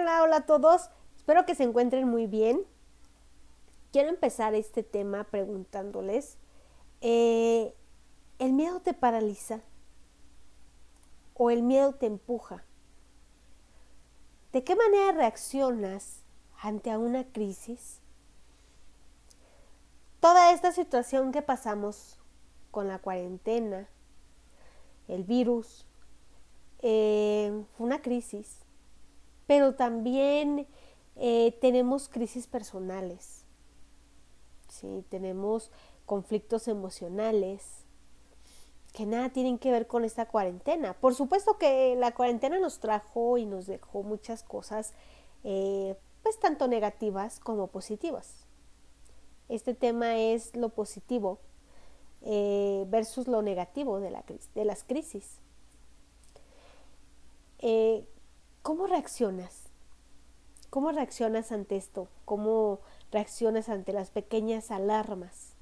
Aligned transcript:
Hola, 0.00 0.22
hola 0.22 0.36
a 0.36 0.46
todos. 0.46 0.88
Espero 1.14 1.44
que 1.44 1.54
se 1.54 1.62
encuentren 1.62 2.08
muy 2.08 2.26
bien. 2.26 2.64
Quiero 3.92 4.08
empezar 4.08 4.54
este 4.54 4.82
tema 4.82 5.24
preguntándoles, 5.24 6.38
eh, 7.02 7.74
¿el 8.38 8.54
miedo 8.54 8.80
te 8.80 8.94
paraliza? 8.94 9.60
¿O 11.34 11.50
el 11.50 11.62
miedo 11.62 11.92
te 11.92 12.06
empuja? 12.06 12.64
¿De 14.54 14.64
qué 14.64 14.74
manera 14.74 15.12
reaccionas 15.12 16.22
ante 16.62 16.96
una 16.96 17.30
crisis? 17.30 18.00
Toda 20.18 20.54
esta 20.54 20.72
situación 20.72 21.30
que 21.30 21.42
pasamos 21.42 22.18
con 22.70 22.88
la 22.88 23.00
cuarentena, 23.00 23.86
el 25.08 25.24
virus, 25.24 25.86
eh, 26.78 27.66
fue 27.76 27.86
una 27.86 28.00
crisis, 28.00 28.64
pero 29.50 29.74
también 29.74 30.68
eh, 31.16 31.58
tenemos 31.60 32.08
crisis 32.08 32.46
personales, 32.46 33.44
¿sí? 34.68 35.04
tenemos 35.08 35.72
conflictos 36.06 36.68
emocionales 36.68 37.84
que 38.92 39.06
nada 39.06 39.30
tienen 39.30 39.58
que 39.58 39.72
ver 39.72 39.88
con 39.88 40.04
esta 40.04 40.26
cuarentena. 40.26 40.94
Por 41.00 41.16
supuesto 41.16 41.58
que 41.58 41.96
la 41.96 42.14
cuarentena 42.14 42.60
nos 42.60 42.78
trajo 42.78 43.38
y 43.38 43.44
nos 43.44 43.66
dejó 43.66 44.04
muchas 44.04 44.44
cosas, 44.44 44.92
eh, 45.42 45.96
pues 46.22 46.38
tanto 46.38 46.68
negativas 46.68 47.40
como 47.40 47.66
positivas. 47.66 48.46
Este 49.48 49.74
tema 49.74 50.16
es 50.16 50.54
lo 50.54 50.68
positivo 50.68 51.40
versus 52.22 53.26
lo 53.26 53.42
negativo 53.42 53.98
de, 53.98 54.10
la, 54.12 54.22
de 54.54 54.64
las 54.64 54.84
crisis. 54.84 55.40
Eh, 57.58 58.06
¿cómo 58.62 58.86
reaccionas? 58.86 59.68
¿Cómo 60.70 60.92
reaccionas 60.92 61.52
ante 61.52 61.76
esto? 61.76 62.08
¿Cómo 62.24 62.80
reaccionas 63.10 63.68
ante 63.68 63.92
las 63.92 64.10
pequeñas 64.10 64.70
alarmas? 64.70 65.56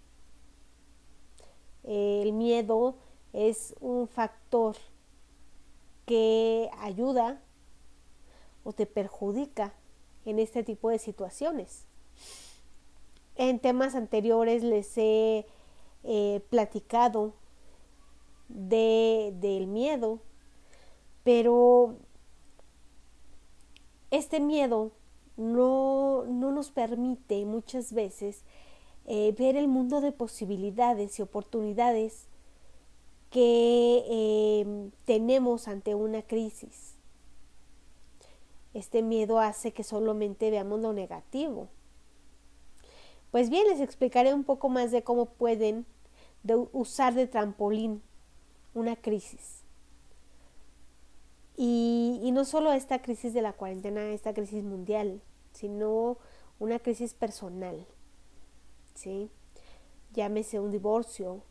el 1.88 2.34
miedo 2.34 2.96
es 3.32 3.74
un 3.80 4.08
factor 4.08 4.76
que 6.04 6.68
ayuda 6.80 7.40
o 8.62 8.74
te 8.74 8.84
perjudica 8.84 9.72
en 10.26 10.38
este 10.38 10.62
tipo 10.62 10.90
de 10.90 10.98
situaciones. 10.98 11.86
En 13.36 13.58
temas 13.58 13.94
anteriores 13.94 14.62
les 14.62 14.98
he 14.98 15.46
eh, 16.04 16.42
platicado 16.50 17.32
de, 18.48 19.32
del 19.36 19.66
miedo, 19.66 20.20
pero 21.24 21.96
este 24.10 24.40
miedo 24.40 24.92
no, 25.36 26.24
nos 26.26 26.70
permite 26.70 27.44
muchas 27.44 27.92
veces 27.92 28.42
eh, 29.06 29.34
ver 29.38 29.56
el 29.56 29.68
mundo 29.68 30.00
de 30.00 30.12
posibilidades 30.12 31.18
y 31.18 31.22
oportunidades 31.22 32.26
que 33.30 34.60
em, 34.62 34.90
tenemos 35.04 35.68
ante 35.68 35.94
una 35.94 36.22
crisis. 36.22 36.94
Este 38.74 39.02
miedo 39.02 39.38
hace 39.38 39.72
que 39.72 39.84
solamente 39.84 40.50
veamos 40.50 40.80
lo 40.80 40.92
negativo. 40.92 41.68
Pues 43.30 43.50
bien, 43.50 43.66
les 43.68 43.80
explicaré 43.80 44.32
un 44.32 44.44
poco 44.44 44.68
más 44.68 44.90
de 44.90 45.02
cómo 45.02 45.26
pueden 45.26 45.86
usar 46.72 47.14
de 47.14 47.26
trampolín 47.26 48.02
una 48.74 48.96
crisis. 48.96 49.57
Y, 51.60 52.30
no 52.32 52.44
solo 52.44 52.72
esta 52.72 53.02
crisis 53.02 53.34
de 53.34 53.42
la 53.42 53.52
cuarentena, 53.52 54.12
esta 54.12 54.32
crisis 54.32 54.62
mundial, 54.62 55.20
sino 55.52 56.18
una 56.60 56.78
crisis 56.78 57.14
personal, 57.14 57.84
¿sí? 58.94 59.28
Llámese 60.12 60.60
un 60.60 60.70
divorcio, 60.70 61.42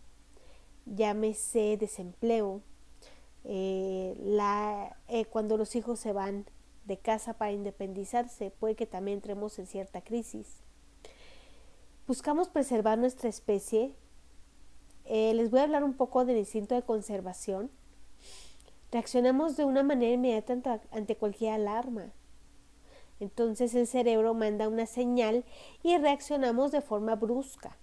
llámese 0.85 1.75
desempleo, 1.75 2.61
eh, 3.43 4.15
la, 4.17 4.95
eh, 5.09 5.25
cuando 5.25 5.57
los 5.57 5.75
hijos 5.75 5.99
se 5.99 6.13
van 6.13 6.45
de 6.85 6.97
casa 6.97 7.33
para 7.33 7.51
independizarse, 7.51 8.49
puede 8.49 8.75
que 8.75 8.85
también 8.85 9.17
entremos 9.17 9.59
en 9.59 9.67
cierta 9.67 10.01
crisis. 10.01 10.63
Buscamos 12.07 12.47
preservar 12.47 12.97
nuestra 12.97 13.27
especie. 13.27 13.93
Eh, 15.03 15.33
les 15.33 15.51
voy 15.51 15.59
a 15.59 15.63
hablar 15.63 15.83
un 15.83 15.95
poco 15.95 16.23
del 16.23 16.37
instinto 16.37 16.75
de 16.75 16.83
conservación 16.83 17.69
Reaccionamos 18.91 19.57
de 19.57 19.65
una 19.65 19.83
manera 19.83 20.13
inmediata 20.13 20.81
ante 20.91 21.17
cualquier 21.17 21.53
alarma. 21.53 22.13
Entonces 23.19 23.73
el 23.75 23.87
cerebro 23.87 24.33
manda 24.33 24.67
una 24.67 24.85
señal 24.85 25.43
y 25.83 25.97
reaccionamos 25.97 26.71
de 26.71 26.81
forma 26.81 27.15
brusca. 27.15 27.77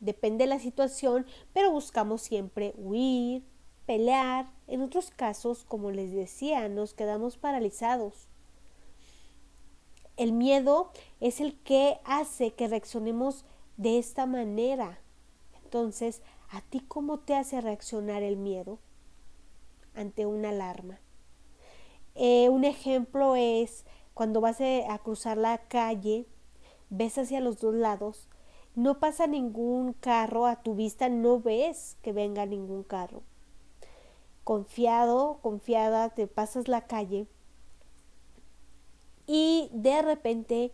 Depende 0.00 0.44
de 0.44 0.48
la 0.48 0.58
situación, 0.58 1.26
pero 1.52 1.70
buscamos 1.70 2.22
siempre 2.22 2.74
huir, 2.76 3.44
pelear. 3.86 4.50
En 4.66 4.82
otros 4.82 5.10
casos, 5.10 5.64
como 5.64 5.90
les 5.90 6.12
decía, 6.12 6.68
nos 6.68 6.94
quedamos 6.94 7.36
paralizados. 7.36 8.28
El 10.16 10.32
miedo 10.32 10.90
es 11.20 11.40
el 11.40 11.58
que 11.60 12.00
hace 12.04 12.52
que 12.52 12.68
reaccionemos 12.68 13.44
de 13.76 13.98
esta 13.98 14.26
manera. 14.26 15.00
Entonces, 15.62 16.22
¿a 16.50 16.62
ti 16.62 16.80
cómo 16.80 17.20
te 17.20 17.34
hace 17.34 17.60
reaccionar 17.60 18.22
el 18.22 18.36
miedo? 18.36 18.78
Ante 19.94 20.26
una 20.26 20.50
alarma. 20.50 21.00
Eh, 22.14 22.48
un 22.48 22.64
ejemplo 22.64 23.36
es 23.36 23.84
cuando 24.14 24.40
vas 24.40 24.60
a 24.60 24.98
cruzar 24.98 25.38
la 25.38 25.58
calle, 25.68 26.26
ves 26.90 27.18
hacia 27.18 27.40
los 27.40 27.60
dos 27.60 27.74
lados, 27.74 28.28
no 28.74 29.00
pasa 29.00 29.26
ningún 29.26 29.92
carro 29.94 30.46
a 30.46 30.62
tu 30.62 30.74
vista, 30.74 31.08
no 31.08 31.40
ves 31.40 31.96
que 32.02 32.12
venga 32.12 32.46
ningún 32.46 32.84
carro. 32.84 33.22
Confiado, 34.44 35.38
confiada, 35.42 36.10
te 36.10 36.26
pasas 36.26 36.68
la 36.68 36.86
calle 36.86 37.26
y 39.26 39.70
de 39.72 40.02
repente, 40.02 40.72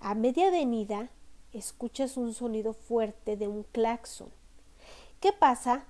a 0.00 0.14
media 0.14 0.48
avenida, 0.48 1.10
escuchas 1.52 2.16
un 2.16 2.32
sonido 2.32 2.72
fuerte 2.72 3.36
de 3.36 3.48
un 3.48 3.64
claxon. 3.64 4.30
¿Qué 5.20 5.32
pasa? 5.32 5.86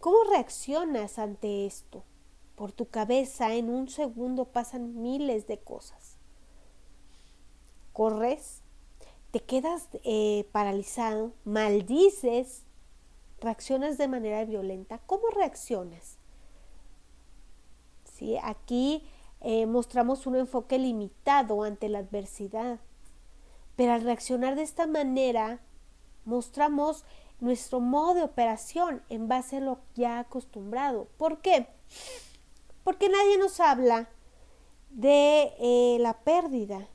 ¿Cómo 0.00 0.18
reaccionas 0.30 1.18
ante 1.18 1.66
esto? 1.66 2.04
Por 2.56 2.72
tu 2.72 2.88
cabeza 2.88 3.54
en 3.54 3.70
un 3.70 3.88
segundo 3.88 4.46
pasan 4.46 5.02
miles 5.02 5.46
de 5.46 5.58
cosas. 5.58 6.16
Corres, 7.92 8.62
te 9.30 9.40
quedas 9.40 9.88
eh, 10.04 10.48
paralizado, 10.52 11.32
maldices, 11.44 12.62
reaccionas 13.40 13.98
de 13.98 14.08
manera 14.08 14.44
violenta. 14.44 14.98
¿Cómo 15.06 15.28
reaccionas? 15.28 16.16
¿Sí? 18.04 18.38
Aquí 18.42 19.06
eh, 19.42 19.66
mostramos 19.66 20.26
un 20.26 20.36
enfoque 20.36 20.78
limitado 20.78 21.62
ante 21.62 21.90
la 21.90 21.98
adversidad, 21.98 22.80
pero 23.76 23.92
al 23.92 24.02
reaccionar 24.02 24.56
de 24.56 24.62
esta 24.62 24.86
manera 24.86 25.60
mostramos 26.24 27.04
nuestro 27.40 27.80
modo 27.80 28.14
de 28.14 28.22
operación 28.22 29.02
en 29.10 29.28
base 29.28 29.58
a 29.58 29.60
lo 29.60 29.80
ya 29.94 30.18
acostumbrado. 30.18 31.08
¿Por 31.18 31.42
qué? 31.42 31.68
Porque 32.86 33.08
nadie 33.08 33.36
nos 33.36 33.58
habla 33.58 34.08
de 34.90 35.52
eh, 35.58 35.96
la 35.98 36.20
pérdida, 36.20 36.86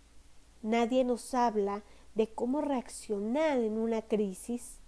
nadie 0.61 1.03
nos 1.03 1.33
habla 1.33 1.83
de 2.15 2.33
cómo 2.33 2.61
reaccionar 2.61 3.57
en 3.57 3.77
una 3.77 4.01
crisis, 4.01 4.79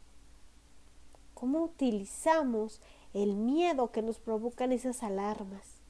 cómo 1.34 1.62
utilizamos 1.62 2.80
el 3.14 3.36
miedo 3.36 3.92
que 3.92 4.02
nos 4.02 4.18
provocan 4.18 4.72
esas 4.72 5.04
alarmas. 5.04 5.82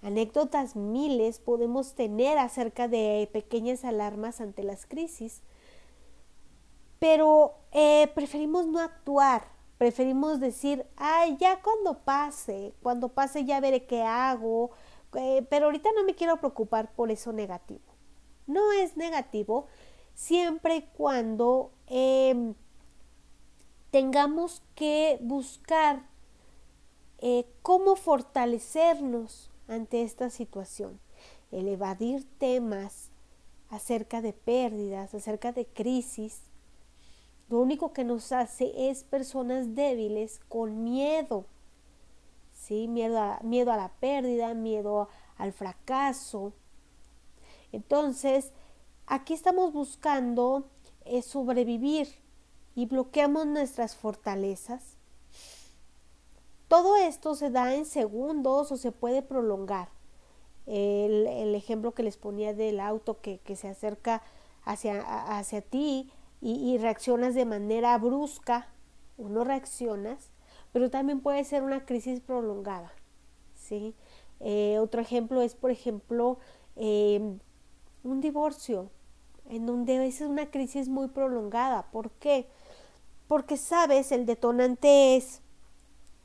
Anécdotas 0.00 0.74
miles 0.74 1.38
podemos 1.38 1.92
tener 1.92 2.38
acerca 2.38 2.88
de 2.88 3.28
pequeñas 3.34 3.84
alarmas 3.84 4.40
ante 4.40 4.62
las 4.62 4.86
crisis, 4.86 5.42
pero 6.98 7.52
eh, 7.72 8.10
preferimos 8.14 8.66
no 8.66 8.80
actuar 8.80 9.55
Preferimos 9.78 10.40
decir, 10.40 10.86
ay, 10.96 11.36
ya 11.38 11.60
cuando 11.62 11.98
pase, 11.98 12.72
cuando 12.82 13.08
pase 13.08 13.44
ya 13.44 13.60
veré 13.60 13.84
qué 13.84 14.02
hago, 14.02 14.70
eh, 15.14 15.46
pero 15.50 15.66
ahorita 15.66 15.90
no 15.94 16.04
me 16.04 16.14
quiero 16.14 16.38
preocupar 16.38 16.92
por 16.94 17.10
eso 17.10 17.32
negativo. 17.32 17.84
No 18.46 18.72
es 18.72 18.96
negativo 18.96 19.66
siempre 20.14 20.76
y 20.76 20.82
cuando 20.82 21.72
em, 21.88 22.54
tengamos 23.90 24.62
que 24.74 25.18
buscar 25.20 26.06
eh, 27.18 27.46
cómo 27.62 27.96
fortalecernos 27.96 29.50
ante 29.68 30.02
esta 30.02 30.30
situación, 30.30 31.00
el 31.50 31.68
evadir 31.68 32.26
temas 32.38 33.10
acerca 33.68 34.20
de 34.22 34.32
pérdidas, 34.32 35.14
acerca 35.14 35.52
de 35.52 35.66
crisis, 35.66 36.42
lo 37.48 37.60
único 37.60 37.92
que 37.92 38.04
nos 38.04 38.32
hace 38.32 38.90
es 38.90 39.04
personas 39.04 39.74
débiles 39.74 40.40
con 40.48 40.82
miedo. 40.82 41.46
¿Sí? 42.52 42.88
Miedo 42.88 43.20
a, 43.20 43.38
miedo 43.42 43.70
a 43.70 43.76
la 43.76 43.92
pérdida, 44.00 44.54
miedo 44.54 45.08
al 45.36 45.52
fracaso, 45.52 46.52
Entonces, 47.72 48.52
aquí 49.06 49.34
estamos 49.34 49.72
buscando 49.72 50.64
eh, 51.04 51.20
sobrevivir 51.20 52.08
y 52.74 52.86
bloqueamos 52.86 53.46
nuestras 53.46 53.94
fortalezas. 53.94 54.96
Todo 56.68 56.96
esto 56.96 57.34
se 57.34 57.50
da 57.50 57.74
en 57.74 57.84
segundos 57.84 58.72
o 58.72 58.76
se 58.76 58.92
puede 58.92 59.22
prolongar. 59.22 59.90
El, 60.66 61.54
ejemplo 61.54 61.92
que 61.92 62.02
les 62.02 62.16
ponía 62.16 62.54
del 62.54 62.80
auto 62.80 63.20
que, 63.20 63.40
se 63.54 63.68
acerca 63.68 64.22
hacia, 64.64 65.00
hacia 65.38 65.60
ti 65.60 66.10
y, 66.40 66.78
reaccionas 66.78 67.34
de 67.34 67.44
manera 67.44 67.96
brusca 67.98 68.68
o 69.18 69.28
no 69.28 69.44
reaccionas, 69.44 70.30
pero 70.72 70.90
también 70.90 71.20
puede 71.20 71.42
ser 71.44 71.62
una 71.62 71.84
crisis 71.84 72.20
prolongada. 72.20 72.92
¿sí? 73.54 73.94
Eh, 74.40 74.78
otro 74.78 75.00
ejemplo 75.00 75.40
es, 75.42 75.54
por 75.54 75.70
ejemplo, 75.70 76.38
em, 76.76 77.38
un 78.04 78.20
divorcio, 78.20 78.90
en 79.48 79.66
donde 79.66 80.06
es 80.06 80.20
una 80.20 80.50
crisis 80.50 80.88
muy 80.88 81.08
prolongada. 81.08 81.90
¿Por 81.90 82.10
qué? 82.12 82.46
Porque 83.28 83.56
sabes, 83.56 84.12
el 84.12 84.26
detonante 84.26 85.16
es, 85.16 85.40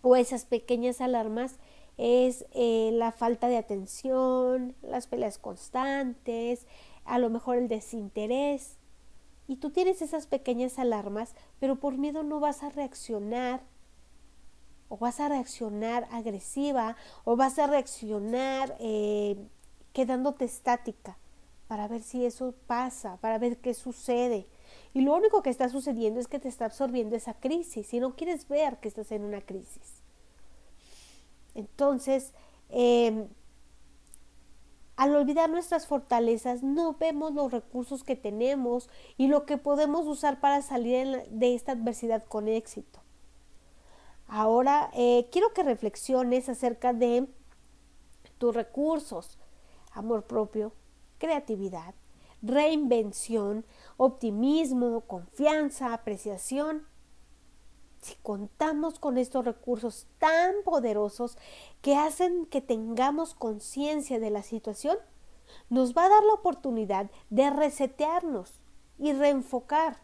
o 0.02 0.16
esas 0.16 0.46
pequeñas 0.46 1.02
alarmas, 1.02 1.58
es 1.98 2.46
eh, 2.54 2.92
la 2.94 3.12
falta 3.12 3.48
de 3.48 3.58
atención, 3.58 4.76
las 4.82 5.08
peleas 5.08 5.38
constantes, 5.38 6.66
a 7.06 7.20
lo 7.20 7.30
mejor 7.30 7.58
el 7.58 7.68
desinterés. 7.68 8.78
Y 9.52 9.58
tú 9.58 9.70
tienes 9.70 10.02
esas 10.02 10.28
pequeñas 10.28 10.80
alarmas, 10.80 11.36
pero 11.60 11.76
por 11.76 11.98
miedo 11.98 12.24
no 12.24 12.40
vas 12.40 12.64
a 12.64 12.70
reaccionar 12.70 13.62
o 14.88 14.96
vas 14.96 15.20
a 15.20 15.28
reaccionar 15.28 16.08
agresiva 16.10 16.96
o 17.26 17.36
vas 17.36 17.60
a 17.60 17.68
reaccionar 17.68 18.78
eh, 18.80 19.36
quedándote 19.92 20.46
estática 20.46 21.18
para 21.68 21.90
ver 21.90 22.02
si 22.02 22.26
eso 22.26 22.54
pasa, 22.66 23.18
para 23.18 23.40
ver 23.40 23.58
qué 23.58 23.74
sucede. 23.74 24.48
Y 24.94 25.02
lo 25.02 25.14
único 25.14 25.44
que 25.44 25.50
está 25.50 25.68
sucediendo 25.68 26.22
es 26.22 26.30
que 26.30 26.40
te 26.40 26.48
está 26.48 26.64
absorbiendo 26.64 27.18
esa 27.18 27.34
crisis 27.34 27.94
y 27.94 28.00
no 28.00 28.16
quieres 28.16 28.48
ver 28.48 28.78
que 28.78 28.88
estás 28.88 29.12
en 29.12 29.26
una 29.26 29.42
crisis. 29.42 30.02
Entonces, 31.56 32.32
em, 32.70 33.28
al 35.02 35.16
olvidar 35.16 35.50
nuestras 35.50 35.88
fortalezas, 35.88 36.62
no 36.62 36.94
vemos 36.94 37.34
los 37.34 37.52
recursos 37.52 38.04
que 38.04 38.16
tenemos 38.16 38.88
y 39.18 39.30
lo 39.30 39.48
que 39.48 39.58
podemos 39.58 40.06
usar 40.06 40.40
para 40.40 40.62
salir 40.62 41.28
de 41.32 41.56
esta 41.56 41.72
adversidad 41.72 42.24
con 42.24 42.48
éxito. 42.48 43.00
Ahora, 44.28 44.92
eh, 44.94 45.28
quiero 45.32 45.54
que 45.54 45.64
reflexiones 45.64 46.50
acerca 46.50 46.94
de 46.94 47.28
tus 48.38 48.54
recursos, 48.54 49.40
amor 49.92 50.28
propio, 50.28 50.72
creatividad, 51.18 51.96
reinvención, 52.44 53.66
optimismo, 53.98 55.02
confianza, 55.08 55.96
apreciación. 55.96 56.86
Si 58.02 58.16
contamos 58.16 58.98
con 58.98 59.18
estos 59.18 59.46
recursos 59.46 60.08
tan 60.18 60.56
poderosos 60.64 61.38
que 61.82 61.96
hacen 61.96 62.48
que 62.48 62.60
tengamos 62.60 63.36
conciencia 63.36 64.20
de 64.20 64.32
la 64.32 64.42
situación, 64.42 64.98
nos 65.70 65.96
va 65.96 66.06
a 66.06 66.10
dar 66.10 66.24
la 66.24 66.34
oportunidad 66.34 67.12
de 67.30 67.50
resetearnos 67.52 68.62
y 68.98 69.14
reenfocar. 69.14 69.98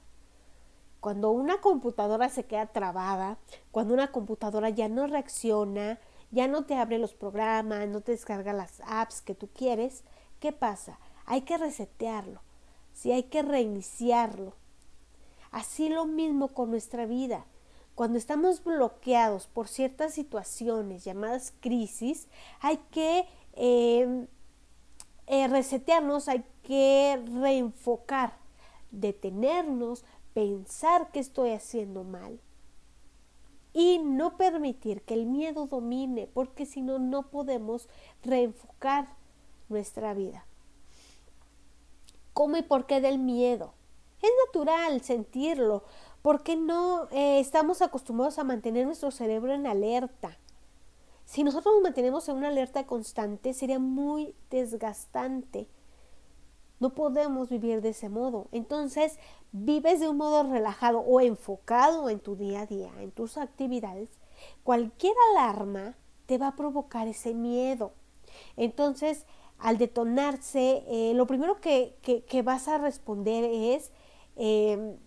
Cuando 0.99 1.31
una 1.31 1.59
computadora 1.61 2.29
se 2.29 2.45
queda 2.45 2.67
trabada, 2.67 3.37
cuando 3.71 3.93
una 3.93 4.11
computadora 4.11 4.69
ya 4.69 4.89
no 4.89 5.07
reacciona, 5.07 5.99
ya 6.31 6.47
no 6.47 6.65
te 6.65 6.75
abre 6.75 6.99
los 6.99 7.13
programas, 7.13 7.87
no 7.87 8.01
te 8.01 8.11
descarga 8.11 8.53
las 8.53 8.81
apps 8.85 9.21
que 9.21 9.33
tú 9.33 9.47
quieres, 9.47 10.03
¿qué 10.39 10.51
pasa? 10.51 10.99
Hay 11.25 11.41
que 11.41 11.57
resetearlo, 11.57 12.41
sí, 12.93 13.11
hay 13.11 13.23
que 13.23 13.41
reiniciarlo. 13.41 14.53
Así 15.51 15.89
lo 15.89 16.05
mismo 16.05 16.49
con 16.49 16.69
nuestra 16.69 17.05
vida. 17.05 17.45
Cuando 17.97 18.19
estamos 18.19 18.63
bloqueados 18.63 19.47
por 19.47 19.67
ciertas 19.67 20.13
situaciones 20.13 21.03
llamadas 21.03 21.51
crisis, 21.61 22.27
hay 22.59 22.77
que 22.91 23.25
em, 23.53 24.27
eh, 25.25 25.47
resetearnos, 25.47 26.27
hay 26.27 26.45
que 26.61 27.19
reenfocar, 27.41 28.37
detenernos, 28.91 30.05
pensar 30.35 31.09
que 31.11 31.19
estoy 31.19 31.53
haciendo 31.53 32.03
mal 32.03 32.39
y 33.73 33.97
no 33.97 34.37
permitir 34.37 35.01
que 35.01 35.15
el 35.15 35.25
miedo 35.25 35.65
domine, 35.65 36.29
porque 36.31 36.67
si 36.67 36.83
no, 36.83 36.99
no 36.99 37.31
podemos 37.31 37.89
reenfocar 38.21 39.07
nuestra 39.69 40.13
vida. 40.13 40.45
¿Cómo 42.33 42.57
y 42.57 42.61
por 42.61 42.85
qué 42.85 43.01
del 43.01 43.17
miedo? 43.17 43.73
Es 44.21 44.29
natural 44.45 45.01
sentirlo, 45.01 45.83
porque 46.21 46.55
no 46.55 47.07
eh, 47.11 47.39
estamos 47.39 47.81
acostumbrados 47.81 48.39
a 48.39 48.43
mantener 48.43 48.85
nuestro 48.85 49.11
cerebro 49.11 49.53
en 49.53 49.67
alerta. 49.67 50.37
Si 51.25 51.43
nosotros 51.43 51.75
nos 51.75 51.83
mantenemos 51.83 52.27
en 52.29 52.37
una 52.37 52.47
alerta 52.47 52.85
constante, 52.85 53.53
sería 53.53 53.79
muy 53.79 54.33
desgastante. 54.49 55.67
No 56.79 56.93
podemos 56.93 57.49
vivir 57.49 57.81
de 57.81 57.89
ese 57.89 58.07
modo. 58.07 58.47
Entonces, 58.51 59.19
vives 59.51 59.99
de 59.99 60.07
un 60.07 60.17
modo 60.17 60.43
relajado 60.43 60.99
o 60.99 61.19
enfocado 61.19 62.09
en 62.09 62.19
tu 62.19 62.35
día 62.35 62.61
a 62.61 62.65
día, 62.65 62.91
en 62.99 63.11
tus 63.11 63.37
actividades. 63.37 64.09
Cualquier 64.63 65.15
alarma 65.31 65.95
te 66.27 66.37
va 66.37 66.49
a 66.49 66.55
provocar 66.55 67.07
ese 67.07 67.33
miedo. 67.33 67.91
Entonces, 68.55 69.25
al 69.59 69.77
detonarse, 69.77 70.83
eh, 70.87 71.13
lo 71.15 71.25
primero 71.25 71.59
que, 71.59 71.95
vas 72.43 72.67
a 72.67 72.77
responder 72.77 73.43
es 73.43 73.91
em, 74.35 74.97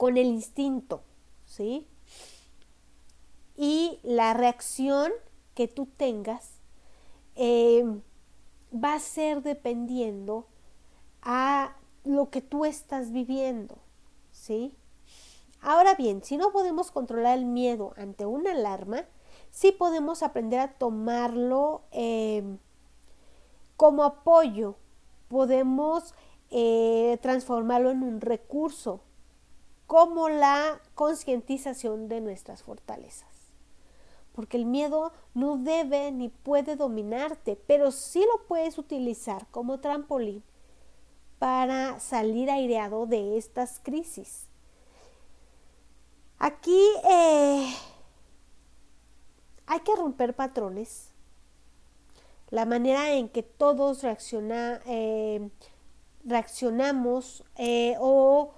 con 0.00 0.16
el 0.16 0.28
instinto, 0.28 1.02
¿sí? 1.44 1.86
Y 3.54 3.98
la 4.02 4.32
reacción 4.32 5.12
que 5.52 5.68
tú 5.68 5.84
tengas 5.84 6.62
em, 7.34 8.00
va 8.72 8.94
a 8.94 8.98
ser 8.98 9.42
dependiendo 9.42 10.46
a 11.20 11.76
lo 12.02 12.30
que 12.30 12.40
tú 12.40 12.64
estás 12.64 13.12
viviendo, 13.12 13.76
¿sí? 14.32 14.74
Ahora 15.60 15.94
bien, 15.96 16.24
si 16.24 16.38
no 16.38 16.50
podemos 16.50 16.90
controlar 16.90 17.36
el 17.36 17.44
miedo 17.44 17.92
ante 17.98 18.24
una 18.24 18.52
alarma, 18.52 19.04
sí 19.50 19.70
podemos 19.70 20.22
aprender 20.22 20.60
a 20.60 20.72
tomarlo 20.78 21.82
em, 21.90 22.56
como 23.76 24.04
apoyo, 24.04 24.76
podemos 25.28 26.14
eh, 26.48 27.18
transformarlo 27.20 27.90
en 27.90 28.02
un 28.02 28.22
recurso 28.22 29.02
como 29.90 30.28
la 30.28 30.80
concientización 30.94 32.06
de 32.06 32.20
nuestras 32.20 32.62
fortalezas. 32.62 33.26
Porque 34.32 34.56
el 34.56 34.64
miedo 34.64 35.10
no 35.34 35.56
debe 35.56 36.12
ni 36.12 36.28
puede 36.28 36.76
dominarte, 36.76 37.56
pero 37.66 37.90
sí 37.90 38.24
lo 38.32 38.46
puedes 38.46 38.78
utilizar 38.78 39.48
como 39.50 39.80
trampolín 39.80 40.44
para 41.40 41.98
salir 41.98 42.52
aireado 42.52 43.06
de 43.06 43.36
estas 43.36 43.80
crisis. 43.82 44.46
Aquí 46.38 46.86
eh, 47.10 47.74
hay 49.66 49.80
que 49.80 49.96
romper 49.96 50.36
patrones. 50.36 51.10
La 52.50 52.64
manera 52.64 53.12
en 53.14 53.28
que 53.28 53.42
todos 53.42 54.04
eh, 54.04 55.50
reaccionamos 56.22 57.42
eh, 57.56 57.96
o 57.98 58.54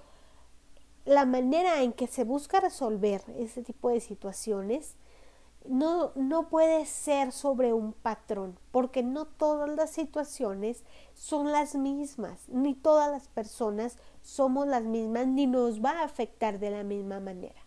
la 1.05 1.25
manera 1.25 1.81
en 1.81 1.91
que 1.91 2.07
se 2.07 2.23
busca 2.23 2.61
resolver 2.61 3.23
este 3.37 3.61
tipo 3.61 3.89
de 3.89 3.99
situaciones 3.99 4.95
no, 5.67 6.11
no 6.15 6.49
puede 6.49 6.85
ser 6.85 7.31
sobre 7.31 7.73
un 7.73 7.93
patrón, 7.93 8.59
porque 8.71 9.03
no 9.03 9.25
todas 9.25 9.69
las 9.75 9.91
situaciones 9.91 10.83
son 11.13 11.51
las 11.51 11.75
mismas, 11.75 12.47
ni 12.49 12.73
todas 12.73 13.09
las 13.11 13.27
personas 13.27 13.97
somos 14.21 14.67
las 14.67 14.83
mismas, 14.83 15.27
ni 15.27 15.47
nos 15.47 15.83
va 15.83 15.91
a 15.91 16.03
afectar 16.03 16.59
de 16.59 16.71
la 16.71 16.83
misma 16.83 17.19
manera. 17.19 17.61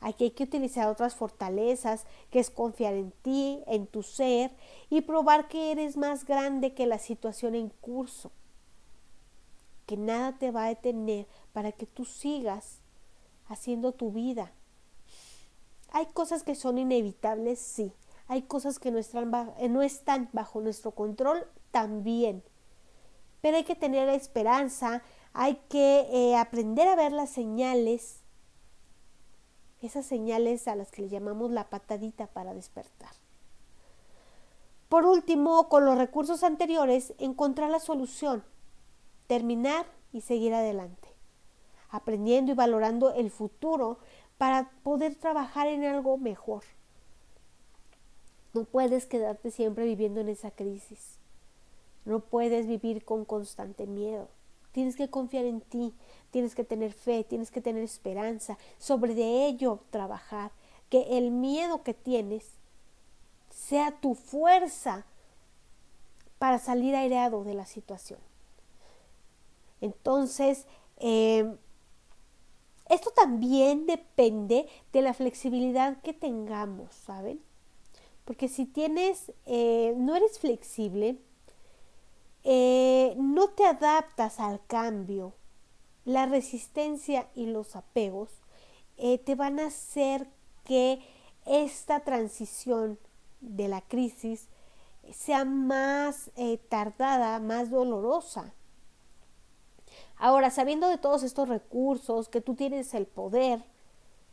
Aquí 0.00 0.24
hay 0.24 0.30
que 0.32 0.44
utilizar 0.44 0.88
otras 0.88 1.14
fortalezas, 1.14 2.04
que 2.30 2.38
es 2.38 2.50
confiar 2.50 2.94
en 2.94 3.12
ti, 3.22 3.62
en 3.66 3.86
tu 3.86 4.02
ser, 4.02 4.54
y 4.90 5.00
probar 5.00 5.48
que 5.48 5.72
eres 5.72 5.96
más 5.96 6.26
grande 6.26 6.74
que 6.74 6.86
la 6.86 6.98
situación 6.98 7.54
en 7.54 7.70
curso 7.70 8.30
que 9.86 9.96
nada 9.96 10.36
te 10.38 10.50
va 10.50 10.64
a 10.64 10.68
detener 10.68 11.26
para 11.52 11.72
que 11.72 11.86
tú 11.86 12.04
sigas 12.04 12.80
haciendo 13.48 13.92
tu 13.92 14.10
vida. 14.10 14.52
Hay 15.90 16.06
cosas 16.06 16.42
que 16.42 16.54
son 16.54 16.78
inevitables, 16.78 17.58
sí. 17.58 17.92
Hay 18.28 18.42
cosas 18.42 18.78
que 18.78 18.90
no 18.90 18.98
están, 18.98 19.30
bajo, 19.30 19.54
eh, 19.58 20.28
bajo 20.32 20.60
nuestro 20.60 20.90
control 20.90 21.46
también. 21.70 22.42
Pero 23.40 23.56
hay 23.56 23.64
que 23.64 23.76
tener 23.76 24.08
esperanza, 24.08 25.02
hay 25.32 25.56
que 25.68 26.08
eh, 26.10 26.36
aprender 26.36 26.88
a 26.88 26.96
ver 26.96 27.12
las 27.12 27.30
señales, 27.30 28.20
esas 29.80 30.04
señales 30.04 30.66
a 30.66 30.74
las 30.74 30.90
que 30.90 31.02
le 31.02 31.08
llamamos 31.08 31.52
la 31.52 31.70
patadita 31.70 32.26
para 32.26 32.54
despertar. 32.54 33.12
Por 34.88 35.04
último, 35.04 35.68
con 35.68 35.84
los 35.84 35.98
recursos 35.98 36.42
anteriores, 36.42 37.14
encontrar 37.18 37.70
la 37.70 37.80
solución, 37.80 38.44
terminar 39.26 39.86
y 40.12 40.20
seguir 40.20 40.54
adelante, 40.54 41.08
aprendiendo 41.90 42.52
y 42.52 42.54
valorando 42.54 43.14
el 43.14 43.30
futuro 43.30 43.98
para 44.38 44.70
poder 44.82 45.14
trabajar 45.14 45.66
en 45.66 45.84
algo 45.84 46.18
mejor. 46.18 46.64
No 48.54 48.64
puedes 48.64 49.06
quedarte 49.06 49.50
siempre 49.50 49.84
viviendo 49.84 50.20
en 50.20 50.28
esa 50.28 50.50
crisis. 50.50 51.18
No 52.04 52.20
puedes 52.20 52.66
vivir 52.66 53.04
con 53.04 53.24
constante 53.24 53.86
miedo. 53.86 54.28
Tienes 54.72 54.96
que 54.96 55.10
confiar 55.10 55.44
en 55.44 55.60
ti, 55.60 55.94
tienes 56.30 56.54
que 56.54 56.64
tener 56.64 56.92
fe, 56.92 57.24
tienes 57.24 57.50
que 57.50 57.60
tener 57.60 57.82
esperanza, 57.82 58.58
sobre 58.78 59.14
de 59.14 59.46
ello 59.46 59.80
trabajar, 59.90 60.52
que 60.90 61.18
el 61.18 61.30
miedo 61.30 61.82
que 61.82 61.94
tienes 61.94 62.44
sea 63.50 63.90
tu 64.00 64.14
fuerza 64.14 65.04
para 66.38 66.58
salir 66.58 66.94
aireado 66.94 67.42
de 67.44 67.54
la 67.54 67.66
situación. 67.66 68.20
Entonces, 69.80 70.66
eh, 70.98 71.54
esto 72.88 73.10
también 73.10 73.86
depende 73.86 74.68
de 74.92 75.02
la 75.02 75.14
flexibilidad 75.14 76.00
que 76.02 76.12
tengamos, 76.12 76.94
¿saben? 76.94 77.40
Porque 78.24 78.48
si 78.48 78.66
tienes, 78.66 79.32
eh, 79.44 79.94
no 79.96 80.16
eres 80.16 80.38
flexible, 80.38 81.18
eh, 82.44 83.14
no 83.18 83.48
te 83.50 83.64
adaptas 83.64 84.40
al 84.40 84.64
cambio, 84.66 85.34
la 86.04 86.26
resistencia 86.26 87.28
y 87.34 87.46
los 87.46 87.74
apegos 87.74 88.30
te 88.96 89.34
van 89.34 89.60
a 89.60 89.66
hacer 89.66 90.26
que 90.64 91.00
esta 91.44 92.00
transición 92.00 92.98
de 93.40 93.68
la 93.68 93.80
crisis 93.80 94.48
sea 95.12 95.44
más 95.44 96.30
eh, 96.36 96.58
tardada, 96.68 97.38
más 97.38 97.70
dolorosa. 97.70 98.52
Ahora, 100.18 100.50
sabiendo 100.50 100.88
de 100.88 100.98
todos 100.98 101.22
estos 101.22 101.48
recursos, 101.48 102.28
que 102.28 102.40
tú 102.40 102.54
tienes 102.54 102.94
el 102.94 103.06
poder, 103.06 103.64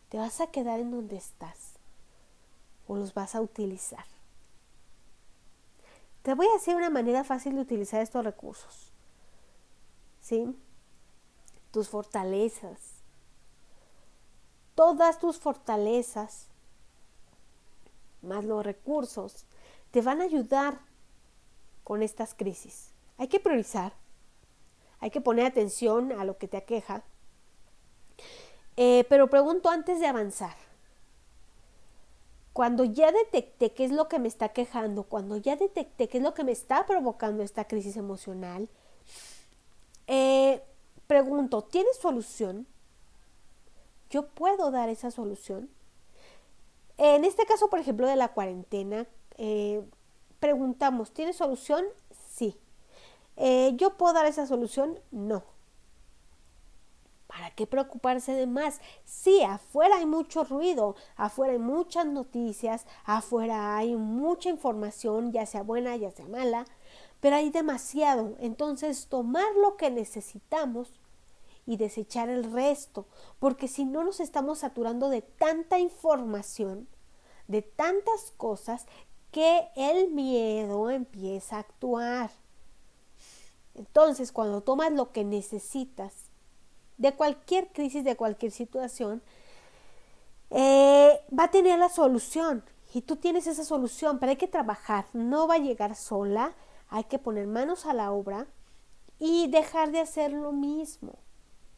¿te 0.09 0.17
vas 0.17 0.39
a 0.41 0.47
quedar 0.47 0.79
en 0.79 0.91
donde 0.91 1.17
estás? 1.17 1.73
¿O 2.87 2.95
los 2.95 3.13
vas 3.13 3.35
a 3.35 3.41
utilizar? 3.41 4.05
Te 6.21 6.33
voy 6.33 6.47
a 6.47 6.53
decir 6.53 6.75
una 6.75 6.89
manera 6.89 7.23
fácil 7.23 7.55
de 7.55 7.61
utilizar 7.61 8.01
estos 8.01 8.23
recursos. 8.23 8.91
¿Sí? 10.21 10.55
Tus 11.71 11.89
fortalezas. 11.89 12.79
Todas 14.75 15.19
tus 15.19 15.37
fortalezas 15.37 16.47
más 18.23 18.43
los 18.45 18.65
recursos, 18.65 19.45
te 19.91 20.01
van 20.01 20.21
a 20.21 20.25
ayudar 20.25 20.79
con 21.83 22.01
estas 22.01 22.33
crisis. 22.33 22.91
Hay 23.17 23.27
que 23.27 23.39
priorizar, 23.39 23.93
hay 25.03 25.11
que 25.11 25.19
poner 25.19 25.45
atención 25.45 26.13
a 26.13 26.23
lo 26.23 26.37
que 26.37 26.47
te 26.47 26.55
aqueja. 26.55 27.03
Eh, 28.77 29.05
pero 29.09 29.29
pregunto 29.29 29.69
antes 29.69 29.99
de 29.99 30.07
avanzar. 30.07 30.55
Cuando 32.53 32.85
ya 32.85 33.11
detecté 33.11 33.73
qué 33.73 33.83
es 33.83 33.91
lo 33.91 34.07
que 34.07 34.17
me 34.17 34.29
está 34.29 34.53
quejando, 34.53 35.03
cuando 35.03 35.35
ya 35.35 35.57
detecté 35.57 36.07
qué 36.07 36.19
es 36.19 36.23
lo 36.23 36.33
que 36.33 36.45
me 36.45 36.53
está 36.53 36.85
provocando 36.85 37.43
esta 37.43 37.67
crisis 37.67 37.97
emocional, 37.97 38.69
eh, 40.07 40.63
pregunto, 41.05 41.63
¿tienes 41.63 41.97
solución? 41.97 42.65
¿Yo 44.09 44.29
puedo 44.29 44.71
dar 44.71 44.87
esa 44.87 45.11
solución? 45.11 45.69
En 46.97 47.25
este 47.25 47.45
caso, 47.45 47.69
por 47.69 47.79
ejemplo, 47.79 48.07
de 48.07 48.15
la 48.15 48.29
cuarentena, 48.29 49.05
eh, 49.37 49.83
preguntamos, 50.39 51.11
¿tiene 51.11 51.33
solución? 51.33 51.83
Eh, 53.37 53.73
¿Yo 53.75 53.97
puedo 53.97 54.13
dar 54.13 54.25
esa 54.25 54.45
solución? 54.47 54.99
No. 55.11 55.43
¿Para 57.27 57.49
qué 57.51 57.65
preocuparse 57.65 58.33
de 58.33 58.45
más? 58.45 58.79
Sí, 59.05 59.41
afuera 59.41 59.97
hay 59.97 60.05
mucho 60.05 60.43
ruido, 60.43 60.95
afuera 61.15 61.53
hay 61.53 61.59
muchas 61.59 62.05
noticias, 62.05 62.85
afuera 63.05 63.75
hay 63.75 63.95
mucha 63.95 64.49
información, 64.49 65.31
ya 65.31 65.47
sea 65.47 65.63
buena, 65.63 65.95
ya 65.95 66.11
sea 66.11 66.27
mala, 66.27 66.65
pero 67.21 67.37
hay 67.37 67.49
demasiado. 67.49 68.35
Entonces, 68.39 69.07
tomar 69.07 69.51
lo 69.55 69.77
que 69.77 69.89
necesitamos 69.89 70.99
y 71.65 71.77
desechar 71.77 72.29
el 72.29 72.51
resto, 72.51 73.07
porque 73.39 73.67
si 73.67 73.85
no 73.85 74.03
nos 74.03 74.19
estamos 74.19 74.59
saturando 74.59 75.09
de 75.09 75.21
tanta 75.23 75.79
información, 75.79 76.87
de 77.47 77.63
tantas 77.63 78.31
cosas, 78.37 78.85
que 79.31 79.69
el 79.75 80.11
miedo 80.11 80.91
empieza 80.91 81.55
a 81.55 81.59
actuar. 81.59 82.29
Entonces, 83.75 84.31
cuando 84.31 84.61
tomas 84.61 84.91
lo 84.91 85.11
que 85.11 85.23
necesitas 85.23 86.13
de 86.97 87.13
cualquier 87.13 87.69
crisis, 87.69 88.03
de 88.03 88.15
cualquier 88.15 88.51
situación, 88.51 89.21
eh, 90.49 91.19
va 91.37 91.45
a 91.45 91.51
tener 91.51 91.79
la 91.79 91.89
solución. 91.89 92.63
Y 92.93 93.01
tú 93.01 93.15
tienes 93.15 93.47
esa 93.47 93.63
solución, 93.63 94.19
pero 94.19 94.31
hay 94.31 94.37
que 94.37 94.47
trabajar. 94.47 95.05
No 95.13 95.47
va 95.47 95.55
a 95.55 95.59
llegar 95.59 95.95
sola. 95.95 96.53
Hay 96.89 97.05
que 97.05 97.17
poner 97.17 97.47
manos 97.47 97.85
a 97.87 97.93
la 97.93 98.11
obra 98.11 98.45
y 99.17 99.47
dejar 99.47 99.91
de 99.91 99.99
hacer 99.99 100.31
lo 100.31 100.51
mismo 100.51 101.13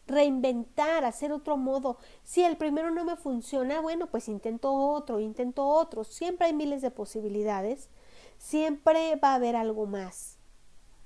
reinventar, 0.07 1.03
hacer 1.03 1.31
otro 1.31 1.57
modo. 1.57 1.97
Si 2.23 2.43
el 2.43 2.57
primero 2.57 2.91
no 2.91 3.05
me 3.05 3.15
funciona, 3.15 3.79
bueno, 3.81 4.07
pues 4.07 4.27
intento 4.27 4.73
otro, 4.73 5.19
intento 5.19 5.65
otro. 5.67 6.03
Siempre 6.03 6.47
hay 6.47 6.53
miles 6.53 6.81
de 6.81 6.91
posibilidades. 6.91 7.89
Siempre 8.37 9.15
va 9.15 9.31
a 9.31 9.35
haber 9.35 9.55
algo 9.55 9.85
más. 9.85 10.34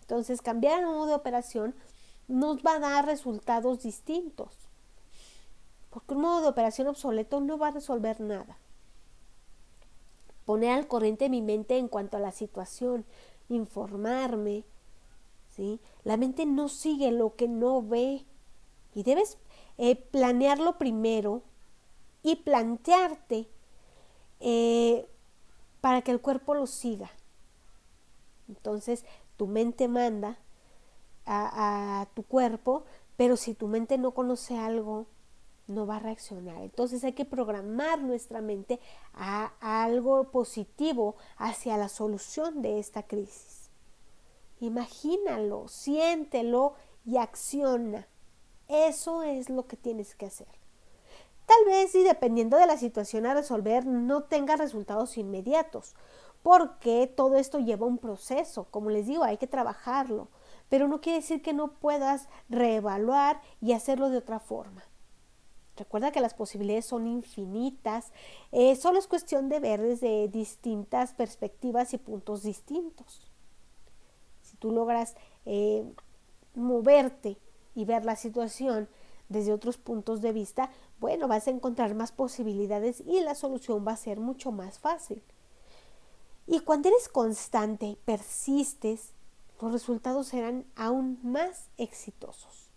Entonces, 0.10 0.42
cambiar 0.42 0.80
el 0.80 0.88
modo 0.88 1.06
de 1.06 1.14
operación 1.14 1.76
nos 2.28 2.64
va 2.64 2.78
a 2.78 2.80
dar 2.80 3.06
resultados 3.06 3.84
distintos. 3.84 4.50
Porque 5.92 6.16
un 6.16 6.22
modo 6.22 6.42
de 6.42 6.48
operación 6.48 6.88
obsoleto 6.88 7.40
no 7.42 7.60
va 7.60 7.68
a 7.68 7.72
resolver 7.74 8.20
nada. 8.20 8.58
Poner 10.46 10.72
al 10.72 10.88
corriente 10.88 11.30
mi 11.30 11.44
mente 11.44 11.78
en 11.78 11.88
cuanto 11.88 12.18
a 12.18 12.20
la 12.20 12.32
situación, 12.32 13.06
informarme. 13.50 14.66
¿sí? 15.56 15.80
La 16.04 16.18
mente 16.18 16.48
no 16.48 16.70
sigue 16.70 17.12
lo 17.12 17.36
que 17.36 17.48
no 17.48 17.84
ve. 17.84 18.26
Y 18.96 19.04
debes 19.04 19.38
eh, 19.78 19.96
planearlo 19.96 20.80
primero 20.80 21.44
y 22.24 22.38
plantearte 22.38 23.48
eh, 24.40 25.08
para 25.82 26.02
que 26.02 26.10
el 26.10 26.20
cuerpo 26.20 26.56
lo 26.56 26.66
siga. 26.66 27.12
Entonces, 28.48 29.06
tu 29.40 29.48
mente 29.48 29.88
manda 29.88 30.38
a, 31.26 32.10
tu 32.14 32.24
cuerpo, 32.24 32.84
pero 33.16 33.38
si 33.38 33.54
tu 33.54 33.70
mente 33.70 33.98
no 33.98 34.12
conoce 34.12 34.58
algo, 34.58 35.06
no 35.66 35.88
va 35.88 35.96
a 35.96 36.00
reaccionar. 36.00 36.62
Entonces 36.62 37.06
hay 37.06 37.14
que 37.14 37.24
programar 37.24 38.02
nuestra 38.02 38.42
mente 38.42 38.82
a 39.14 39.54
algo 39.62 40.26
positivo 40.26 41.16
hacia 41.38 41.78
la 41.78 41.88
solución 41.88 42.62
de 42.62 42.80
esta 42.80 43.04
crisis. 43.04 43.70
Imagínalo, 44.60 45.70
siéntelo 45.70 46.74
y 47.06 47.16
acciona. 47.16 48.10
Eso 48.68 49.24
es 49.24 49.50
lo 49.50 49.68
que 49.68 49.78
tienes 49.78 50.16
que 50.16 50.26
hacer. 50.26 50.50
Tal 51.46 51.66
vez 51.66 51.96
y 51.96 52.04
dependiendo 52.04 52.58
de 52.58 52.68
la 52.68 52.76
situación 52.76 53.26
a 53.26 53.34
resolver 53.34 53.86
no 53.86 54.24
tenga 54.24 54.58
resultados 54.58 55.18
inmediatos, 55.18 55.96
porque 56.44 57.08
todo 57.08 57.36
esto 57.38 57.60
lleva 57.60 57.86
un 57.86 57.98
proceso. 57.98 58.66
Como 58.72 58.90
les 58.90 59.08
digo, 59.08 59.24
hay 59.24 59.38
que 59.38 59.48
trabajarlo, 59.48 60.30
pero 60.70 60.88
no 60.88 61.02
quiere 61.02 61.20
decir 61.20 61.42
que 61.42 61.54
no 61.54 61.74
puedas 61.74 62.28
reevaluar 62.50 63.42
y 63.62 63.74
hacerlo 63.74 64.10
de 64.10 64.18
otra 64.18 64.40
forma. 64.40 64.84
Recuerda 65.80 66.12
que 66.12 66.20
las 66.20 66.34
posibilidades 66.34 66.86
son 66.86 67.08
infinitas, 67.08 68.12
eh, 68.52 68.76
solo 68.76 69.00
es 69.00 69.08
cuestión 69.08 69.48
de 69.48 69.62
ver 69.62 69.82
desde 69.82 70.28
distintas 70.28 71.14
perspectivas 71.14 71.94
y 71.94 71.98
puntos 71.98 72.44
distintos. 72.44 73.26
Si 74.42 74.58
tú 74.58 74.72
logras 74.72 75.16
eh, 75.46 75.86
moverte 76.54 77.38
y 77.76 77.86
ver 77.86 78.04
la 78.04 78.18
situación 78.18 78.90
desde 79.30 79.54
otros 79.54 79.78
puntos 79.78 80.22
de 80.22 80.34
vista, 80.34 80.70
bueno, 81.00 81.30
vas 81.30 81.48
a 81.48 81.52
encontrar 81.52 81.96
más 81.96 82.12
posibilidades 82.12 83.02
y 83.06 83.22
la 83.22 83.36
solución 83.36 83.86
va 83.88 83.94
a 83.94 83.98
ser 83.98 84.20
mucho 84.20 84.52
más 84.52 84.80
fácil. 84.80 85.24
Y 86.52 86.62
cuando 86.62 86.90
eres 86.90 87.08
constante 87.10 87.86
y 87.86 87.96
persistes, 87.96 89.12
los 89.62 89.72
resultados 89.72 90.30
serán 90.30 90.66
aún 90.76 91.20
más 91.22 91.70
exitosos. 91.78 92.72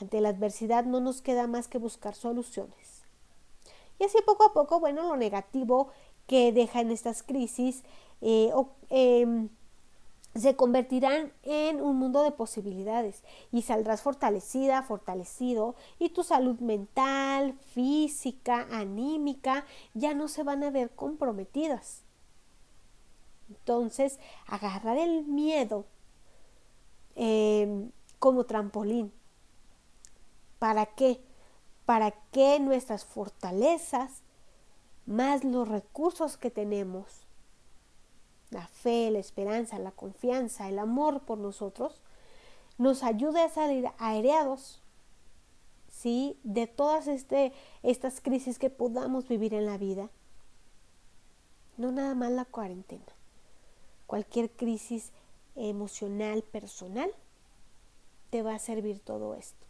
Ante 0.00 0.20
la 0.20 0.28
adversidad 0.28 0.84
no 0.84 1.00
nos 1.00 1.20
queda 1.20 1.48
más 1.48 1.66
que 1.66 1.78
buscar 1.78 2.14
soluciones. 2.14 3.02
Y 3.98 4.04
así 4.04 4.18
poco 4.24 4.44
a 4.44 4.52
poco, 4.52 4.78
bueno, 4.78 5.02
lo 5.02 5.16
negativo 5.16 5.88
que 6.28 6.52
deja 6.52 6.80
en 6.80 6.92
estas 6.92 7.24
crisis 7.24 7.82
eh, 8.20 8.52
em, 8.90 9.48
se 10.36 10.54
convertirán 10.54 11.32
en 11.42 11.82
un 11.82 11.96
mundo 11.96 12.22
de 12.22 12.30
posibilidades 12.30 13.24
y 13.50 13.62
saldrás 13.62 14.00
fortalecida, 14.00 14.84
fortalecido 14.84 15.74
y 15.98 16.10
tu 16.10 16.22
salud 16.22 16.60
mental, 16.60 17.54
física, 17.74 18.68
anímica 18.70 19.66
ya 19.94 20.14
no 20.14 20.28
se 20.28 20.44
van 20.44 20.62
a 20.62 20.70
ver 20.70 20.90
comprometidas. 20.90 22.05
Entonces, 23.48 24.18
agarrar 24.46 24.98
el 24.98 25.24
miedo 25.24 25.86
em, 27.14 27.90
como 28.18 28.44
trampolín. 28.44 29.12
¿Para 30.58 30.86
qué? 30.86 31.20
Para 31.84 32.10
que 32.32 32.58
nuestras 32.60 33.04
fortalezas, 33.04 34.22
más 35.06 35.44
los 35.44 35.68
recursos 35.68 36.36
que 36.36 36.50
tenemos, 36.50 37.26
la 38.50 38.66
fe, 38.66 39.10
la 39.10 39.18
esperanza, 39.18 39.78
la 39.78 39.92
confianza, 39.92 40.68
el 40.68 40.78
amor 40.78 41.20
por 41.22 41.38
nosotros, 41.38 42.00
nos 42.78 43.02
ayude 43.02 43.42
a 43.42 43.48
salir 43.48 43.88
aereados 43.98 44.80
¿sí? 45.88 46.38
de 46.42 46.66
todas 46.66 47.08
este, 47.08 47.52
estas 47.82 48.20
crisis 48.20 48.58
que 48.58 48.70
podamos 48.70 49.28
vivir 49.28 49.54
en 49.54 49.66
la 49.66 49.78
vida. 49.78 50.10
No 51.76 51.92
nada 51.92 52.14
más 52.14 52.30
la 52.30 52.44
cuarentena. 52.44 53.15
Cualquier 54.06 54.50
crisis 54.50 55.12
emocional, 55.56 56.42
personal, 56.42 57.10
te 58.30 58.42
va 58.42 58.54
a 58.54 58.58
servir 58.58 59.00
todo 59.00 59.34
esto. 59.34 59.66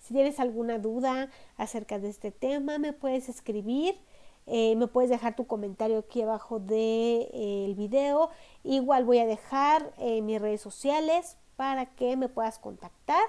Si 0.00 0.14
tienes 0.14 0.38
alguna 0.38 0.78
duda 0.78 1.30
acerca 1.56 1.98
de 1.98 2.08
este 2.08 2.30
tema, 2.30 2.78
me 2.78 2.92
puedes 2.92 3.28
escribir. 3.28 3.98
Eh, 4.46 4.76
me 4.76 4.86
puedes 4.86 5.10
dejar 5.10 5.34
tu 5.34 5.46
comentario 5.48 5.98
aquí 5.98 6.22
abajo 6.22 6.60
del 6.60 6.68
de, 6.68 7.30
eh, 7.32 7.74
video. 7.76 8.30
Igual 8.62 9.04
voy 9.04 9.18
a 9.18 9.26
dejar 9.26 9.92
eh, 9.98 10.22
mis 10.22 10.40
redes 10.40 10.60
sociales 10.60 11.36
para 11.56 11.86
que 11.86 12.16
me 12.16 12.28
puedas 12.28 12.58
contactar 12.60 13.24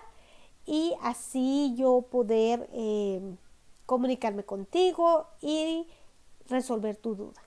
y 0.65 0.93
así 1.01 1.73
yo 1.75 2.01
poder 2.01 2.69
comunicarme 3.85 4.43
contigo 4.43 5.25
y 5.41 5.87
resolver 6.49 6.97
tu 6.97 7.15
duda. 7.15 7.46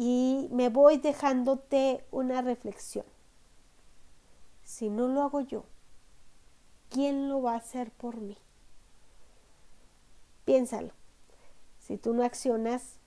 Y 0.00 0.46
me 0.52 0.68
voy 0.68 0.98
dejándote 0.98 2.04
una 2.12 2.40
reflexión. 2.40 3.04
Si 4.62 4.90
no 4.90 5.08
lo 5.08 5.24
hago 5.24 5.40
yo, 5.40 5.64
¿quién 6.88 7.28
lo 7.28 7.42
va 7.42 7.54
a 7.54 7.56
hacer 7.56 7.90
por 7.90 8.16
mí? 8.18 8.38
Piénsalo. 10.44 10.92
Si 11.80 11.96
tú 11.96 12.14
no 12.14 12.22
accionas, 12.22 13.00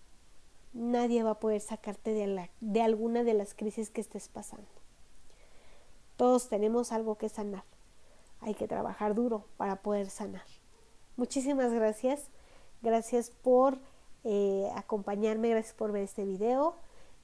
nadie 0.74 1.24
va 1.24 1.32
a 1.32 1.40
poder 1.40 1.62
sacarte 1.62 2.14
de, 2.14 2.28
la, 2.28 2.50
de 2.60 2.82
alguna 2.82 3.24
de 3.24 3.36
las 3.36 3.54
crisis 3.54 3.90
que 3.90 4.02
estés 4.02 4.28
pasando. 4.28 4.68
Todos 6.18 6.50
tenemos 6.50 6.92
algo 6.92 7.18
que 7.18 7.30
sanar. 7.30 7.64
Hay 8.42 8.54
que 8.54 8.68
trabajar 8.68 9.16
duro 9.16 9.46
para 9.56 9.78
poder 9.78 10.10
sanar. 10.10 10.44
Muchísimas 11.16 11.72
gracias. 11.72 12.32
Gracias 12.82 13.30
por 13.30 13.80
eh, 14.24 14.70
acompañarme, 14.76 15.50
gracias 15.50 15.74
por 15.74 15.92
ver 15.92 16.04
este 16.04 16.26
video 16.26 16.76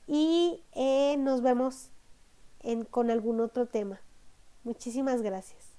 y 0.08 0.64
eh, 0.74 1.16
nos 1.18 1.42
vemos 1.42 1.92
con 2.90 3.12
algún 3.12 3.40
otro 3.40 3.68
tema. 3.68 4.02
Muchísimas 4.64 5.22
gracias. 5.22 5.77